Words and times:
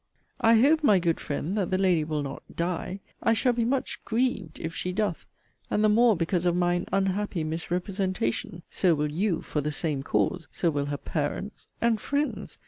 I 0.39 0.55
hope, 0.59 0.83
my 0.83 0.97
good 0.97 1.19
friend, 1.19 1.55
that 1.59 1.69
the 1.69 1.77
lady 1.77 2.03
will 2.03 2.23
not 2.23 2.41
'die': 2.55 3.01
I 3.21 3.33
shall 3.33 3.53
be 3.53 3.63
much 3.63 3.99
'grieved,' 4.03 4.57
if 4.59 4.73
she 4.75 4.91
doth; 4.91 5.27
and 5.69 5.83
the 5.83 5.89
more 5.89 6.17
because 6.17 6.47
of 6.47 6.55
mine 6.55 6.87
'unhappy 6.91 7.43
misrepresentation': 7.43 8.63
so 8.67 8.95
will 8.95 9.11
'you' 9.11 9.41
for 9.43 9.61
the 9.61 9.71
'same 9.71 10.01
cause'; 10.01 10.47
so 10.51 10.71
will 10.71 10.87
her 10.87 10.97
'parents' 10.97 11.67
and 11.81 12.01
'friends.' 12.01 12.57